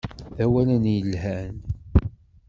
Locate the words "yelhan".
0.95-1.57